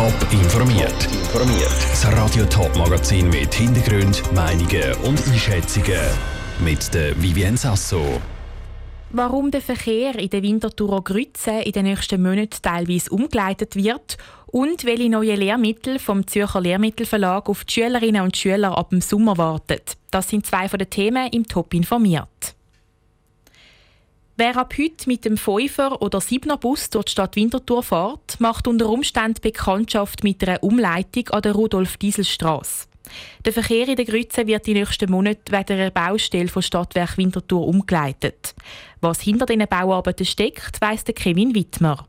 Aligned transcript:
Top 0.00 0.32
informiert. 0.32 1.04
Informiert. 1.12 1.76
Das 1.90 2.06
Radio 2.16 2.46
Top 2.46 2.74
Magazin 2.74 3.28
mit 3.28 3.52
Hintergrund, 3.52 4.22
Meinungen 4.32 4.94
und 5.04 5.22
Einschätzungen 5.28 6.00
mit 6.64 6.94
der 6.94 7.20
Vivien 7.20 7.58
Sasso. 7.58 8.18
Warum 9.10 9.50
der 9.50 9.60
Verkehr 9.60 10.18
in 10.18 10.30
der 10.30 10.42
Winterthur 10.42 11.04
Grütze 11.04 11.50
in 11.50 11.72
den 11.72 11.84
nächsten 11.84 12.22
Monaten 12.22 12.62
teilweise 12.62 13.10
umgeleitet 13.10 13.76
wird 13.76 14.16
und 14.46 14.86
welche 14.86 15.10
neue 15.10 15.34
Lehrmittel 15.34 15.98
vom 15.98 16.26
Zürcher 16.26 16.62
Lehrmittelverlag 16.62 17.50
auf 17.50 17.66
die 17.66 17.74
Schülerinnen 17.74 18.22
und 18.22 18.34
Schüler 18.34 18.78
ab 18.78 18.88
dem 18.88 19.02
Sommer 19.02 19.36
warten. 19.36 19.82
Das 20.10 20.30
sind 20.30 20.46
zwei 20.46 20.66
von 20.70 20.78
den 20.78 20.88
Themen 20.88 21.28
im 21.30 21.46
Top 21.46 21.74
informiert. 21.74 22.54
Wer 24.40 24.56
ab 24.56 24.72
heute 24.78 25.06
mit 25.06 25.26
dem 25.26 25.36
Fünfer- 25.36 26.00
oder 26.00 26.18
Siebener 26.18 26.56
Bus 26.56 26.88
durch 26.88 27.04
die 27.04 27.12
Stadt 27.12 27.36
Winterthur 27.36 27.82
fährt, 27.82 28.40
macht 28.40 28.66
unter 28.66 28.88
Umständen 28.88 29.42
Bekanntschaft 29.42 30.24
mit 30.24 30.42
einer 30.42 30.62
Umleitung 30.62 31.28
an 31.28 31.42
der 31.42 31.52
Rudolf-Diesel-Strasse. 31.52 32.86
Der 33.44 33.52
Verkehr 33.52 33.86
in 33.86 33.96
der 33.96 34.06
Grütze 34.06 34.46
wird 34.46 34.66
in 34.66 34.76
den 34.76 34.84
nächsten 34.84 35.10
Monaten 35.10 35.52
wegen 35.52 35.72
einer 35.78 35.90
Baustelle 35.90 36.48
von 36.48 36.62
Stadtwerk 36.62 37.18
Winterthur 37.18 37.66
umgeleitet. 37.66 38.54
Was 39.02 39.20
hinter 39.20 39.44
diesen 39.44 39.68
Bauarbeiten 39.68 40.24
steckt, 40.24 40.80
weiss 40.80 41.04
Kevin 41.04 41.54
Wittmer. 41.54 42.08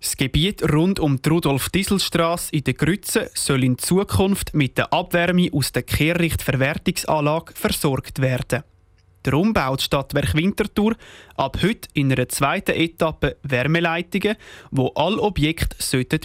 Das 0.00 0.16
Gebiet 0.16 0.62
rund 0.72 1.00
um 1.00 1.20
die 1.20 1.28
Rudolf-Diesel-Strasse 1.28 2.52
in 2.52 2.62
der 2.62 2.74
Grütze 2.74 3.28
soll 3.34 3.64
in 3.64 3.76
Zukunft 3.76 4.54
mit 4.54 4.78
der 4.78 4.92
Abwärme 4.92 5.50
aus 5.52 5.72
der 5.72 5.82
Kehrrichtverwertungsanlage 5.82 7.54
versorgt 7.56 8.20
werden. 8.20 8.62
Darum 9.22 9.52
baut 9.52 9.78
das 9.78 9.84
Stadtwerk 9.84 10.34
Winterthur 10.34 10.94
ab 11.36 11.58
heute 11.62 11.88
in 11.94 12.12
einer 12.12 12.28
zweiten 12.28 12.72
Etappe 12.72 13.36
Wärmeleitungen, 13.42 14.36
wo 14.70 14.88
alle 14.94 15.20
Objekte 15.20 15.76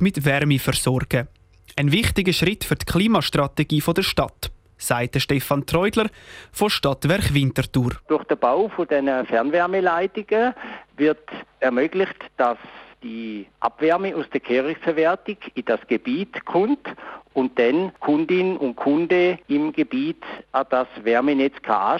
mit 0.01 0.25
Wärme 0.25 0.59
versorgen 0.59 1.27
sollten. 1.27 1.27
Ein 1.75 1.91
wichtiger 1.91 2.33
Schritt 2.33 2.63
für 2.63 2.75
die 2.75 2.85
Klimastrategie 2.85 3.83
der 3.95 4.03
Stadt 4.03 4.51
sagt 4.79 5.21
Stefan 5.21 5.65
Treudler 5.65 6.07
von 6.51 6.69
Stadtwerk 6.69 7.33
Winterthur. 7.33 7.93
Durch 8.07 8.23
den 8.25 8.37
Bau 8.37 8.71
den 8.89 9.25
Fernwärmeleitungen 9.25 10.53
wird 10.95 11.29
ermöglicht, 11.59 12.17
dass 12.37 12.57
die 13.03 13.47
Abwärme 13.59 14.15
aus 14.15 14.29
der 14.31 14.39
Kehrichtverwertung 14.39 15.37
in 15.53 15.65
das 15.65 15.79
Gebiet 15.87 16.45
kommt 16.45 16.87
und 17.33 17.57
dann 17.59 17.91
Kundin 17.99 18.57
und 18.57 18.75
Kunde 18.75 19.37
im 19.47 19.71
Gebiet 19.71 20.23
an 20.51 20.65
das 20.69 20.87
Wärmenetz 21.03 21.61
kann 21.61 21.99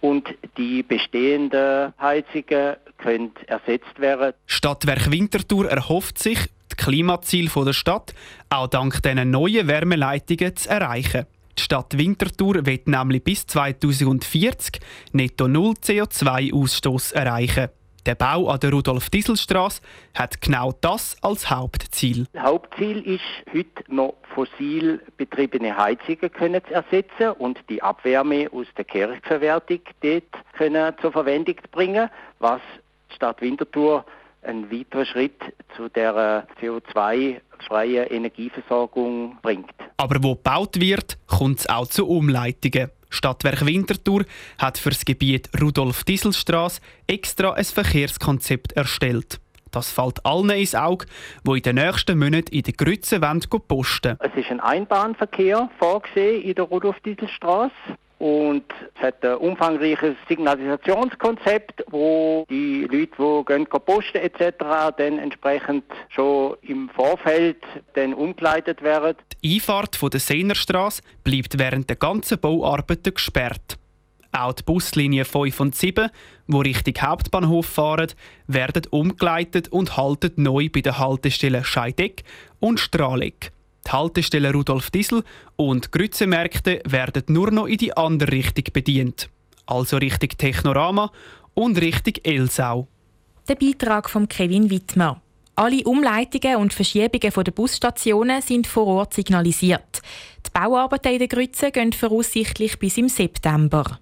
und 0.00 0.28
die 0.56 0.82
bestehenden 0.82 1.92
Heizungen 2.00 2.76
können 2.98 3.32
ersetzt 3.46 3.98
werden. 3.98 4.34
Stadtwerk 4.46 5.10
Winterthur 5.10 5.68
erhofft 5.70 6.18
sich, 6.18 6.38
die 6.72 6.76
Klimaziele 6.76 7.50
der 7.64 7.72
Stadt 7.72 8.14
auch 8.50 8.68
dank 8.68 9.02
diesen 9.02 9.30
neuen 9.30 9.66
Wärmeleitungen 9.66 10.56
zu 10.56 10.68
erreichen. 10.68 11.26
Die 11.58 11.62
Stadt 11.62 11.98
Winterthur 11.98 12.66
wird 12.66 12.86
nämlich 12.86 13.24
bis 13.24 13.46
2040 13.46 14.80
netto 15.12 15.48
null 15.48 15.74
CO2-Ausstoß 15.82 17.14
erreichen. 17.14 17.68
Der 18.06 18.14
Bau 18.14 18.48
an 18.48 18.60
der 18.60 18.70
Rudolf-Diesel-Straße 18.72 19.82
hat 20.14 20.40
genau 20.40 20.72
das 20.80 21.16
als 21.22 21.50
Hauptziel. 21.50 22.26
Hauptziel 22.38 23.00
ist, 23.02 23.22
heute 23.52 23.84
noch 23.88 24.14
fossil 24.34 25.00
betriebene 25.16 25.76
Heizungen 25.76 26.32
können 26.32 26.62
zu 26.64 26.74
ersetzen 26.74 27.32
und 27.38 27.58
die 27.68 27.82
Abwärme 27.82 28.48
aus 28.52 28.66
der 28.76 28.84
Kirchverwertung 28.84 29.80
dort 30.00 30.24
können 30.56 30.94
zur 31.00 31.12
Verwendung 31.12 31.56
zu 31.56 31.68
bringen, 31.70 32.08
was 32.38 32.60
die 33.10 33.16
Stadt 33.16 33.40
Winterthur 33.42 34.04
ein 34.42 34.70
weiterer 34.70 35.04
Schritt 35.04 35.40
zu 35.76 35.88
der 35.88 36.46
CO2-freien 36.60 38.06
Energieversorgung 38.06 39.38
bringt. 39.42 39.74
Aber 39.96 40.22
wo 40.22 40.34
gebaut 40.34 40.80
wird, 40.80 41.18
kommt 41.26 41.60
es 41.60 41.68
auch 41.68 41.86
zu 41.86 42.08
Umleitungen. 42.08 42.90
Stadtwerk 43.10 43.64
Winterthur 43.64 44.24
hat 44.58 44.78
für 44.78 44.90
das 44.90 45.04
Gebiet 45.04 45.48
Rudolf-Dieselstraße 45.60 46.80
extra 47.06 47.52
ein 47.52 47.64
Verkehrskonzept 47.64 48.72
erstellt. 48.72 49.40
Das 49.70 49.90
fällt 49.90 50.24
allen 50.24 50.50
ins 50.50 50.74
Auge, 50.74 51.06
die 51.46 51.56
in 51.56 51.62
den 51.62 51.74
nächsten 51.76 52.18
Monaten 52.18 52.54
in 52.54 52.62
der 52.62 52.72
Grütze 52.72 53.20
posten 53.20 54.16
Es 54.20 54.34
ist 54.34 54.50
ein 54.50 54.60
Einbahnverkehr 54.60 55.68
vorgesehen 55.78 56.42
in 56.42 56.54
der 56.54 56.64
Rudolf-Dieselstraße. 56.64 57.72
Und 58.18 58.64
es 58.96 59.02
hat 59.02 59.24
ein 59.24 59.36
umfangreiches 59.36 60.16
Signalisationskonzept, 60.28 61.84
wo 61.88 62.44
die 62.50 62.82
Leute, 62.90 63.12
die 63.16 63.44
gehen 63.46 63.66
posten 63.66 64.18
etc., 64.18 64.56
dann 64.96 65.18
entsprechend 65.18 65.84
schon 66.08 66.56
im 66.62 66.88
Vorfeld 66.90 67.62
dann 67.94 68.14
umgeleitet 68.14 68.82
werden. 68.82 69.16
Die 69.44 69.54
Einfahrt 69.54 69.94
von 69.94 70.10
der 70.10 70.20
Sehnerstraße 70.20 71.02
bleibt 71.22 71.58
während 71.58 71.88
der 71.88 71.96
ganzen 71.96 72.40
Bauarbeiten 72.40 73.14
gesperrt. 73.14 73.78
Auch 74.32 74.52
die 74.52 74.62
Buslinien 74.64 75.24
5 75.24 75.60
und 75.60 75.74
7, 75.74 76.10
die 76.48 76.56
Richtung 76.56 76.94
Hauptbahnhof 77.00 77.66
fahren, 77.66 78.12
werden 78.46 78.82
umgeleitet 78.90 79.68
und 79.68 79.96
halten 79.96 80.42
neu 80.42 80.68
bei 80.68 80.80
den 80.80 80.98
Haltestellen 80.98 81.64
Scheideck 81.64 82.24
und 82.60 82.78
Strahleck. 82.78 83.52
Die 83.88 83.92
Haltestellen 83.92 84.54
Rudolf 84.54 84.90
Diesel 84.90 85.24
und 85.56 85.92
Grützemärkte 85.92 86.82
werden 86.86 87.22
nur 87.28 87.50
noch 87.50 87.64
in 87.64 87.78
die 87.78 87.96
andere 87.96 88.32
Richtung 88.32 88.64
bedient. 88.70 89.30
Also 89.64 89.96
Richtung 89.96 90.28
Technorama 90.28 91.10
und 91.54 91.80
Richtung 91.80 92.12
Elsau. 92.22 92.86
Der 93.48 93.54
Beitrag 93.54 94.10
von 94.10 94.28
Kevin 94.28 94.68
Wittmer. 94.68 95.22
Alle 95.54 95.82
Umleitungen 95.84 96.56
und 96.56 96.74
Verschiebungen 96.74 97.32
der 97.32 97.52
Busstationen 97.52 98.42
sind 98.42 98.66
vor 98.66 98.86
Ort 98.86 99.14
signalisiert. 99.14 100.02
Die 100.46 100.50
Bauarbeiten 100.52 101.14
in 101.14 101.20
der 101.20 101.28
Grütze 101.28 101.70
gehen 101.70 101.94
voraussichtlich 101.94 102.78
bis 102.78 102.98
im 102.98 103.08
September. 103.08 103.98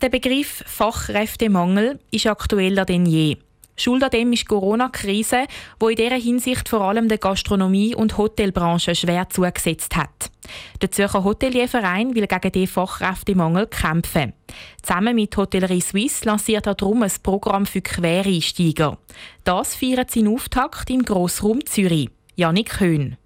Der 0.00 0.08
Begriff 0.08 0.64
Fachkräftemangel 0.66 2.00
ist 2.10 2.26
aktueller 2.26 2.86
denn 2.86 3.04
je. 3.04 3.36
Schuld 3.76 4.02
an 4.02 4.10
dem 4.10 4.32
ist 4.32 4.42
die 4.42 4.46
Corona-Krise, 4.46 5.46
die 5.80 5.90
in 5.90 5.96
dieser 5.96 6.16
Hinsicht 6.16 6.68
vor 6.68 6.80
allem 6.80 7.08
der 7.08 7.18
Gastronomie- 7.18 7.94
und 7.94 8.16
Hotelbranche 8.16 8.94
schwer 8.94 9.28
zugesetzt 9.28 9.96
hat. 9.96 10.30
Der 10.80 10.90
Zürcher 10.90 11.24
Hotelierverein 11.24 12.14
will 12.14 12.26
gegen 12.26 12.52
den 12.52 12.66
Fachkräftemangel 12.66 13.66
kämpfen. 13.66 14.32
Zusammen 14.82 15.14
mit 15.16 15.36
Hotellerie 15.36 15.80
Suisse 15.80 16.24
lanciert 16.24 16.66
er 16.66 16.74
darum 16.74 17.02
ein 17.02 17.12
Programm 17.22 17.66
für 17.66 17.82
Quereinsteiger. 17.82 18.98
Das 19.44 19.74
feiert 19.74 20.10
seinen 20.10 20.28
Auftakt 20.28 20.88
im 20.90 21.02
Grossraum 21.02 21.64
Zürich. 21.66 22.10
Janik 22.36 22.80
Höhn. 22.80 23.16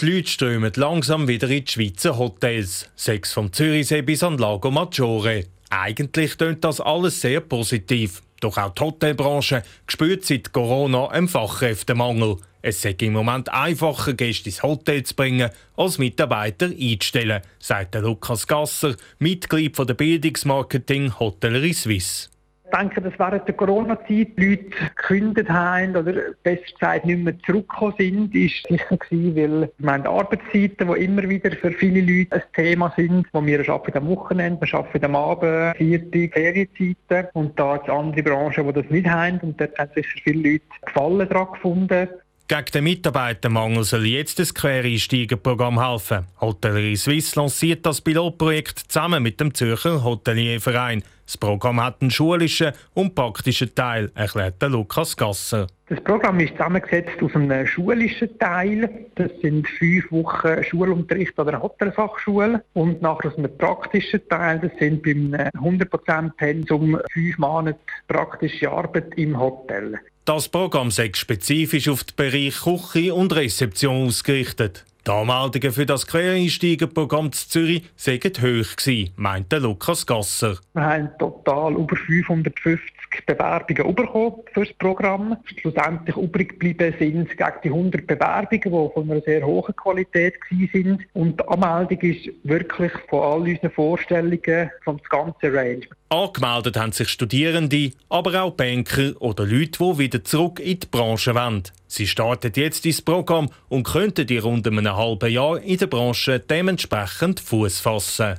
Die 0.00 0.06
Leute 0.06 0.28
strömen 0.28 0.72
langsam 0.76 1.26
wieder 1.26 1.48
in 1.48 1.64
die 1.64 1.72
Schweizer 1.72 2.18
Hotels. 2.18 2.88
Sechs 2.94 3.32
vom 3.32 3.52
Zürichsee 3.52 4.02
bis 4.02 4.22
an 4.22 4.38
Lago 4.38 4.70
Maggiore. 4.70 5.46
Eigentlich 5.70 6.36
tönt 6.36 6.62
das 6.62 6.80
alles 6.80 7.20
sehr 7.20 7.40
positiv. 7.40 8.22
Doch 8.40 8.56
auch 8.56 8.72
die 8.72 8.82
Hotelbranche 8.82 9.62
spürt 9.86 10.24
seit 10.24 10.52
Corona 10.52 11.08
einen 11.08 11.28
Fachkräftemangel. 11.28 12.36
Es 12.62 12.82
sei 12.82 12.94
im 13.00 13.12
Moment 13.12 13.48
einfacher, 13.52 14.14
Gäste 14.14 14.48
ins 14.48 14.62
Hotel 14.62 15.02
zu 15.04 15.14
bringen, 15.14 15.50
als 15.76 15.98
Mitarbeiter 15.98 16.66
einzustellen, 16.66 17.42
sagt 17.58 17.94
Lukas 17.94 18.46
Gasser, 18.46 18.96
Mitglied 19.18 19.78
der 19.78 19.94
Bildungsmarketing 19.94 21.18
Hotellerie 21.18 21.72
Suisse. 21.72 22.28
Ich 22.70 22.78
denke, 22.78 23.00
dass 23.00 23.18
während 23.18 23.48
der 23.48 23.54
Corona-Zeit. 23.54 24.28
Leute 24.36 24.64
gekündigt 24.94 25.48
haben 25.48 25.96
oder 25.96 26.12
besser 26.42 26.62
gesagt 26.78 27.06
nicht 27.06 27.18
mehr 27.18 27.38
zurückgekommen 27.46 27.94
sind, 27.98 28.34
ist 28.34 28.66
sicher 28.68 28.96
gewesen, 28.96 29.36
weil 29.36 29.72
wir 29.78 29.92
haben 29.92 30.06
Arbeitszeiten, 30.06 30.92
die 30.92 31.04
immer 31.04 31.28
wieder 31.28 31.50
für 31.52 31.72
viele 31.72 32.00
Leute 32.00 32.36
ein 32.36 32.42
Thema 32.54 32.92
sind, 32.94 33.26
wo 33.32 33.44
wir 33.44 33.66
arbeiten 33.68 33.98
am 33.98 34.08
Wochenende, 34.08 34.60
wir 34.60 34.74
arbeiten 34.78 35.04
am 35.04 35.16
Abend, 35.16 35.76
vierte 35.78 36.28
Ferienzeiten. 36.28 37.28
Und 37.32 37.58
da 37.58 37.76
gibt 37.76 37.88
es 37.88 37.94
andere 37.94 38.22
Branchen, 38.22 38.66
die 38.66 38.82
das 38.82 38.90
nicht 38.90 39.08
haben. 39.08 39.40
Und 39.40 39.60
dort 39.60 39.78
haben 39.78 39.90
sicher 39.94 40.20
viele 40.22 40.52
Leute 40.52 40.64
Gefallen 40.84 41.28
daran 41.28 41.52
gefunden. 41.52 42.08
Gegen 42.50 42.64
den 42.72 42.84
Mitarbeitermangel 42.84 43.84
soll 43.84 44.06
jetzt 44.06 44.38
das 44.38 44.54
Quereinsteigerprogramm 44.54 45.86
helfen. 45.86 46.24
Hotellerie 46.40 46.96
Suisse 46.96 47.38
lanciert 47.38 47.84
das 47.84 48.00
Pilotprojekt 48.00 48.78
zusammen 48.88 49.22
mit 49.22 49.38
dem 49.38 49.52
Zürcher 49.52 50.02
Hotelierverein. 50.02 51.02
Das 51.26 51.36
Programm 51.36 51.84
hat 51.84 52.00
einen 52.00 52.10
schulischen 52.10 52.72
und 52.94 53.14
praktischen 53.14 53.74
Teil, 53.74 54.10
erklärt 54.14 54.62
Lukas 54.62 55.14
Gasser. 55.14 55.66
Das 55.90 56.02
Programm 56.02 56.40
ist 56.40 56.52
zusammengesetzt 56.52 57.22
aus 57.22 57.34
einem 57.34 57.66
schulischen 57.66 58.38
Teil. 58.38 59.06
Das 59.16 59.30
sind 59.42 59.68
fünf 59.68 60.10
Wochen 60.10 60.64
Schulunterricht 60.64 61.38
an 61.38 61.48
der 61.48 61.62
Hotelfachschule. 61.62 62.64
Und 62.72 63.02
nachher 63.02 63.28
aus 63.28 63.36
einem 63.36 63.54
praktischen 63.58 64.26
Teil, 64.30 64.58
das 64.60 64.72
sind 64.78 65.02
beim 65.02 65.34
100% 65.34 66.30
Pensum 66.38 66.98
fünf 67.12 67.36
Monate 67.36 67.78
praktische 68.06 68.70
Arbeit 68.70 69.12
im 69.16 69.38
Hotel. 69.38 69.98
Das 70.28 70.50
Programm 70.50 70.90
sei 70.90 71.10
spezifisch 71.14 71.88
auf 71.88 72.04
den 72.04 72.14
Bereich 72.16 72.56
Küche 72.60 73.14
und 73.14 73.34
Rezeption 73.34 74.08
ausgerichtet. 74.08 74.84
Die 75.08 75.12
Anmeldungen 75.14 75.72
für 75.72 75.86
das 75.86 76.06
Quereinsteigerprogramm 76.06 77.32
zu 77.32 77.48
Zürich 77.48 77.82
seien 77.96 78.20
hoch 78.20 78.76
gewesen, 78.76 79.10
meinte 79.16 79.56
Lukas 79.56 80.04
Gasser. 80.04 80.58
Wir 80.74 80.84
haben 80.84 81.08
total 81.18 81.72
über 81.76 81.96
550 81.96 83.24
Bewerbungen 83.24 83.94
bekommen 83.94 84.34
für 84.52 84.66
das 84.66 84.74
Programm. 84.74 85.38
Schlussendlich 85.62 86.14
übrig 86.14 86.50
geblieben 86.50 86.94
sind 86.98 87.30
gegen 87.30 87.52
die 87.64 87.68
100 87.68 88.06
Bewerbungen, 88.06 88.60
die 88.62 88.92
von 88.92 89.10
einer 89.10 89.22
sehr 89.22 89.46
hohen 89.46 89.74
Qualität 89.76 90.34
sind. 90.50 91.00
Und 91.14 91.40
die 91.40 91.48
Anmeldung 91.48 92.00
ist 92.00 92.28
wirklich 92.44 92.92
von 93.08 93.22
all 93.22 93.40
unseren 93.48 93.70
Vorstellungen 93.70 94.70
vom 94.84 95.00
ganzen 95.08 95.56
Range. 95.56 95.86
Angemeldet 96.10 96.76
haben 96.76 96.92
sich 96.92 97.08
Studierende, 97.08 97.92
aber 98.10 98.42
auch 98.42 98.52
Banker 98.52 99.12
oder 99.20 99.46
Leute, 99.46 99.78
die 99.78 99.98
wieder 99.98 100.24
zurück 100.24 100.60
in 100.60 100.80
die 100.80 100.86
Branche 100.86 101.34
wollen. 101.34 101.64
Sie 101.88 102.06
starten 102.06 102.52
jetzt 102.54 102.86
ins 102.86 103.02
Programm 103.02 103.50
und 103.68 103.82
könnten 103.82 104.28
in 104.28 104.38
rund 104.38 104.66
einem 104.66 104.94
halben 104.94 105.32
Jahr 105.32 105.60
in 105.60 105.78
der 105.78 105.86
Branche 105.88 106.38
dementsprechend 106.38 107.40
Fuß 107.40 107.80
fassen. 107.80 108.38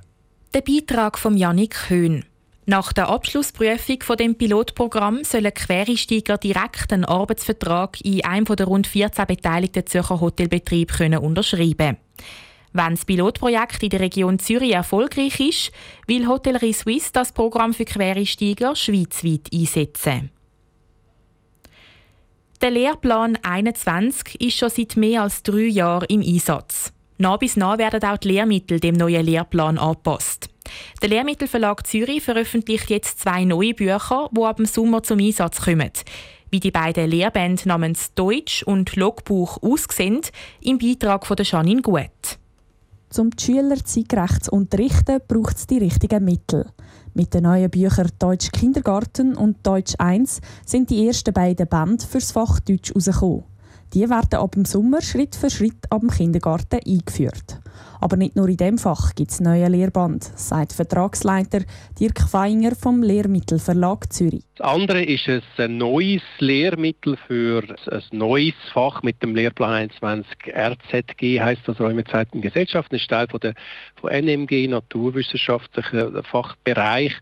Der 0.54 0.62
Beitrag 0.62 1.20
von 1.20 1.36
Janik 1.36 1.90
Höhn. 1.90 2.24
Nach 2.66 2.94
der 2.94 3.10
Abschlussprüfung 3.10 4.04
von 4.04 4.18
dem 4.18 4.36
Pilotprogramm 4.36 5.24
sollen 5.24 5.54
Quereinsteiger 5.54 6.38
direkt 6.38 6.94
einen 6.94 7.04
Arbeitsvertrag 7.04 8.00
in 8.06 8.24
einem 8.24 8.46
der 8.46 8.68
rund 8.68 8.86
14 8.88 9.26
beteiligten 9.26 9.86
Zürcher 9.88 10.22
Hotelbetrieben 10.22 11.18
unterschreiben 11.18 11.98
wenn 12.74 12.96
das 12.96 13.06
Pilotprojekt 13.06 13.84
in 13.84 13.90
der 13.90 14.00
Region 14.00 14.40
Zürich 14.40 14.74
erfolgreich 14.74 15.40
ist, 15.40 15.72
will 16.08 16.28
Hotellerie 16.28 16.74
Suisse 16.74 17.12
das 17.12 17.32
Programm 17.32 17.74
für 17.74 17.86
Quereinsteiger 17.86 18.76
schweizweit 18.76 19.50
einsetzen. 19.54 20.30
Der 22.62 22.72
Lehrplan 22.72 23.38
21 23.42 24.42
ist 24.42 24.58
schon 24.58 24.70
seit 24.70 24.98
mehr 24.98 25.24
als 25.24 25.44
drei 25.44 25.68
Jahren 25.68 26.08
im 26.10 26.22
Einsatz. 26.22 26.92
Nach 27.18 27.38
bis 27.38 27.56
nach 27.56 27.78
werden 27.78 28.04
auch 28.04 28.18
die 28.18 28.28
Lehrmittel 28.28 28.82
dem 28.82 28.96
neuen 28.96 29.26
Lehrplan 29.26 29.78
angepasst. 29.78 30.50
Der 31.02 31.08
Lehrmittelverlag 31.08 31.88
Zürich 31.88 32.22
veröffentlicht 32.22 32.90
jetzt 32.90 33.22
zwei 33.22 33.46
neue 33.46 33.74
Bücher, 33.74 34.30
die 34.34 34.42
ab 34.42 34.58
dem 34.58 34.66
Sommer 34.66 35.04
zum 35.04 35.20
Einsatz 35.20 35.62
kommen. 35.62 35.92
Wie 36.52 36.60
die 36.60 36.72
beiden 36.72 37.10
Lehrbände 37.10 37.66
namens 37.66 38.14
Deutsch 38.14 38.64
und 38.64 38.94
Logbuch 38.98 39.64
aussehen, 39.64 40.20
im 40.60 40.80
Beitrag 40.80 41.26
von 41.26 41.38
Janine 41.40 41.82
Gut. 41.82 42.40
Um 43.18 43.32
die 43.32 43.44
Schüler 43.44 43.84
zeitgerecht 43.84 44.46
zu 44.46 44.52
unterrichten, 44.52 45.20
braucht 45.28 45.58
es 45.58 45.68
die 45.68 45.80
richtigen 45.80 46.24
Mittel. 46.24 46.68
Mit 47.16 47.34
den 47.34 47.44
neuen 47.44 47.70
Büchern 47.70 48.12
Deutsch 48.20 48.52
Kindergarten 48.52 49.36
und 49.36 49.66
Deutsch 49.66 49.96
1 49.98 50.40
sind 50.66 50.92
die 50.92 51.08
ersten 51.08 51.34
beiden 51.34 51.68
Bände 51.68 52.06
fürs 52.06 52.32
Fach 52.32 52.60
Deutsch 52.60 52.90
herausgekommen. 52.90 53.46
Die 53.94 54.08
werden 54.08 54.40
ab 54.40 54.52
dem 54.52 54.66
Sommer 54.66 55.02
Schritt 55.02 55.36
für 55.36 55.50
Schritt 55.50 55.92
ab 55.92 56.02
dem 56.02 56.12
Kindergarten 56.12 56.80
eingeführt. 56.86 57.60
Aber 58.02 58.16
nicht 58.16 58.36
nur 58.36 58.48
in 58.48 58.58
diesem 58.58 58.78
Fach 58.78 59.14
gibt 59.14 59.32
es 59.32 59.42
neue 59.42 59.68
Lehrband, 59.68 60.24
sagt 60.24 60.72
Vertragsleiter 60.74 61.62
Dirk 62.00 62.22
Feinger 62.22 62.76
vom 62.76 63.04
Lehrmittelverlag 63.04 64.12
Zürich. 64.12 64.44
Das 64.56 64.68
andere 64.68 65.04
ist 65.04 65.28
ein 65.58 65.78
neues 65.78 66.22
Lehrmittel 66.40 67.18
für 67.28 67.64
ein 67.92 68.04
neues 68.12 68.56
Fach 68.74 69.04
mit 69.04 69.22
dem 69.22 69.36
Lehrplan 69.36 69.90
21 70.02 70.32
RZG, 70.48 71.42
heißt 71.42 71.62
das 71.66 71.80
Räumezeiten 71.80 72.42
Gesellschaft, 72.42 72.92
ein 72.92 73.00
Teil 73.00 73.28
von 73.28 73.40
der 73.40 73.54
von 74.00 74.12
NMG, 74.12 74.68
naturwissenschaftlichen 74.68 76.24
Fachbereich. 76.24 77.14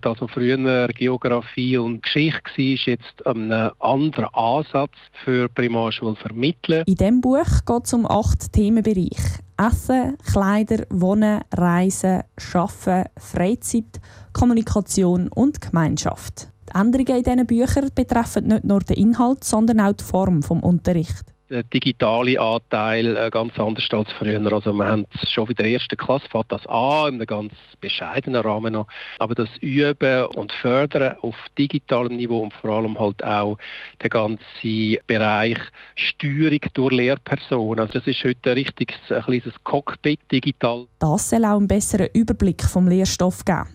Das, 0.00 0.20
was 0.20 0.30
früher 0.30 0.88
Geografie 0.88 1.76
und 1.76 2.02
Geschichte 2.02 2.50
war, 2.56 2.64
ist 2.64 2.86
jetzt 2.86 3.26
ein 3.26 3.52
anderer 3.52 4.36
Ansatz 4.36 4.94
für 5.24 5.48
Primarschule 5.48 6.16
vermitteln. 6.16 6.84
In 6.86 6.94
diesem 6.94 7.20
Buch 7.20 7.64
geht 7.66 7.84
es 7.84 7.92
um 7.92 8.06
acht 8.06 8.52
Themenbereiche. 8.52 9.40
Essen, 9.60 10.16
Kleider, 10.24 10.86
Wohnen, 10.88 11.42
Reisen, 11.54 12.22
Arbeiten, 12.54 13.10
Freizeit, 13.18 14.00
Kommunikation 14.32 15.28
und 15.28 15.60
Gemeinschaft. 15.60 16.48
Die 16.70 16.78
Änderungen 16.78 17.18
in 17.18 17.24
diesen 17.24 17.46
Büchern 17.46 17.90
betreffen 17.94 18.46
nicht 18.46 18.64
nur 18.64 18.80
den 18.80 18.96
Inhalt, 18.96 19.44
sondern 19.44 19.80
auch 19.80 19.92
die 19.92 20.04
Form 20.04 20.40
des 20.40 20.50
Unterrichts 20.50 21.24
der 21.50 21.64
digitale 21.64 22.40
Anteil 22.40 23.16
äh, 23.16 23.30
ganz 23.30 23.58
anders 23.58 23.86
als 23.90 24.10
früher. 24.12 24.40
Also 24.52 24.72
wir 24.72 24.86
haben 24.86 25.06
schon 25.28 25.48
in 25.48 25.56
der 25.56 25.66
ersten 25.66 25.96
Klasse 25.96 26.26
fängt 26.30 26.50
das 26.52 26.64
an, 26.66 27.08
in 27.08 27.14
einem 27.14 27.26
ganz 27.26 27.52
bescheidenen 27.80 28.40
Rahmen 28.40 28.72
noch. 28.72 28.86
Aber 29.18 29.34
das 29.34 29.48
Üben 29.60 30.26
und 30.26 30.52
Fördern 30.52 31.16
auf 31.22 31.34
digitalem 31.58 32.16
Niveau 32.16 32.40
und 32.40 32.54
vor 32.54 32.70
allem 32.70 32.98
halt 32.98 33.22
auch 33.24 33.58
der 34.00 34.10
ganze 34.10 34.98
Bereich 35.06 35.58
Steuerung 35.96 36.60
durch 36.74 36.92
Lehrpersonen. 36.92 37.80
Also 37.80 37.98
das 37.98 38.06
ist 38.06 38.24
heute 38.24 38.50
ein 38.50 38.54
richtiges 38.54 38.96
ein 39.10 39.22
kleines 39.22 39.54
Cockpit 39.64 40.20
digital. 40.30 40.86
Das 41.00 41.30
soll 41.30 41.44
auch 41.44 41.56
einen 41.56 41.66
besseren 41.66 42.08
Überblick 42.14 42.62
vom 42.62 42.86
Lehrstoff 42.86 43.44
geben. 43.44 43.68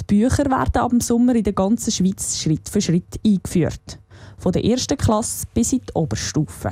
Die 0.00 0.04
Bücher 0.04 0.44
werden 0.44 0.80
ab 0.80 0.90
dem 0.90 1.00
Sommer 1.00 1.34
in 1.34 1.42
der 1.42 1.52
ganzen 1.52 1.90
Schweiz 1.90 2.40
Schritt 2.40 2.68
für 2.68 2.80
Schritt 2.80 3.18
eingeführt. 3.26 3.98
Von 4.38 4.52
der 4.52 4.64
ersten 4.64 4.96
Klasse 4.96 5.46
bis 5.52 5.72
in 5.72 5.80
die 5.80 5.92
Oberstufe 5.94 6.70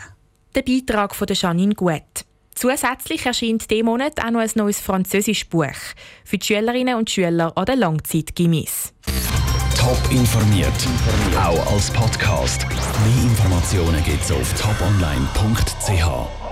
der 0.57 0.63
Beitrag 0.63 1.15
von 1.15 1.29
Janine 1.31 1.75
Gut. 1.75 2.25
Zusätzlich 2.55 3.27
erscheint 3.27 3.71
diesen 3.71 3.85
Monat 3.85 4.19
auch 4.19 4.31
noch 4.31 4.41
ein 4.41 4.51
neues 4.55 4.81
französisches 4.81 5.47
Buch 5.49 5.67
für 6.25 6.39
die 6.39 6.47
Schülerinnen 6.47 6.97
und 6.97 7.11
Schüler 7.11 7.53
an 7.55 7.67
der 7.67 7.77
Langzeitgimmis. 7.77 8.95
Top 9.79 10.01
informiert, 10.11 10.73
auch 11.39 11.73
als 11.73 11.91
Podcast. 11.91 12.67
Mehr 12.69 13.25
Informationen 13.25 14.03
gibt 14.03 14.23
es 14.23 14.33
auf 14.33 14.55
toponline.ch. 14.55 16.46